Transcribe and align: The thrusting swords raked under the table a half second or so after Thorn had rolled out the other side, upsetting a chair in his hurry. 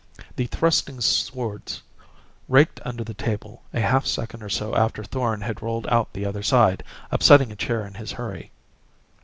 The 0.35 0.47
thrusting 0.47 0.99
swords 1.01 1.83
raked 2.49 2.79
under 2.83 3.03
the 3.03 3.13
table 3.13 3.61
a 3.71 3.79
half 3.81 4.07
second 4.07 4.41
or 4.41 4.49
so 4.49 4.73
after 4.75 5.03
Thorn 5.03 5.41
had 5.41 5.61
rolled 5.61 5.85
out 5.89 6.11
the 6.13 6.25
other 6.25 6.41
side, 6.41 6.83
upsetting 7.11 7.51
a 7.51 7.55
chair 7.55 7.85
in 7.85 7.93
his 7.93 8.13
hurry. 8.13 8.49